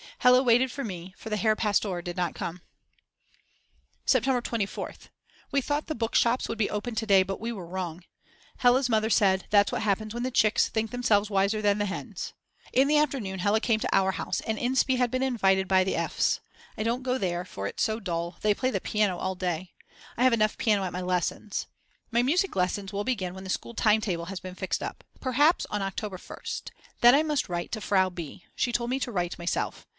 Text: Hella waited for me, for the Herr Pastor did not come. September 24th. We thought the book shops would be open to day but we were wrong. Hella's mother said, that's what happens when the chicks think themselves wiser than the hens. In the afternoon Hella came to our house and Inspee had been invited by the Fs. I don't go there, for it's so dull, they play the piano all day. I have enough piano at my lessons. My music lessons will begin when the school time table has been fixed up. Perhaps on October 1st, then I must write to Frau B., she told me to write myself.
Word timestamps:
Hella 0.17 0.43
waited 0.43 0.71
for 0.71 0.83
me, 0.83 1.15
for 1.17 1.31
the 1.31 1.37
Herr 1.37 1.55
Pastor 1.55 1.99
did 2.03 2.15
not 2.15 2.35
come. 2.35 2.61
September 4.05 4.39
24th. 4.39 5.09
We 5.51 5.61
thought 5.61 5.87
the 5.87 5.95
book 5.95 6.13
shops 6.13 6.47
would 6.47 6.59
be 6.59 6.69
open 6.69 6.93
to 6.95 7.05
day 7.07 7.23
but 7.23 7.39
we 7.39 7.51
were 7.51 7.65
wrong. 7.65 8.03
Hella's 8.57 8.89
mother 8.89 9.09
said, 9.09 9.45
that's 9.49 9.71
what 9.71 9.81
happens 9.81 10.13
when 10.13 10.21
the 10.21 10.29
chicks 10.29 10.69
think 10.69 10.91
themselves 10.91 11.31
wiser 11.31 11.59
than 11.61 11.79
the 11.79 11.85
hens. 11.85 12.33
In 12.73 12.87
the 12.87 12.99
afternoon 12.99 13.39
Hella 13.39 13.59
came 13.59 13.79
to 13.79 13.89
our 13.95 14.11
house 14.11 14.41
and 14.41 14.59
Inspee 14.59 14.97
had 14.97 15.09
been 15.09 15.23
invited 15.23 15.67
by 15.67 15.83
the 15.83 15.95
Fs. 15.95 16.39
I 16.77 16.83
don't 16.83 17.03
go 17.03 17.17
there, 17.17 17.43
for 17.45 17.65
it's 17.65 17.81
so 17.83 17.99
dull, 17.99 18.37
they 18.41 18.53
play 18.53 18.69
the 18.69 18.81
piano 18.81 19.17
all 19.17 19.33
day. 19.35 19.73
I 20.17 20.23
have 20.23 20.33
enough 20.33 20.55
piano 20.57 20.83
at 20.83 20.93
my 20.93 21.01
lessons. 21.01 21.65
My 22.11 22.21
music 22.21 22.55
lessons 22.55 22.93
will 22.93 23.03
begin 23.03 23.33
when 23.33 23.43
the 23.43 23.49
school 23.49 23.73
time 23.73 24.01
table 24.01 24.25
has 24.25 24.39
been 24.39 24.55
fixed 24.55 24.83
up. 24.83 25.03
Perhaps 25.19 25.65
on 25.71 25.81
October 25.83 26.17
1st, 26.17 26.69
then 27.01 27.15
I 27.15 27.23
must 27.23 27.49
write 27.49 27.71
to 27.71 27.81
Frau 27.81 28.09
B., 28.11 28.43
she 28.55 28.71
told 28.71 28.89
me 28.91 28.99
to 28.99 29.11
write 29.11 29.39
myself. 29.39 29.87